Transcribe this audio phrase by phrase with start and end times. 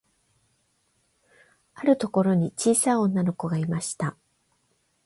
[1.75, 4.17] あるところに、ちいさい女の子がいました。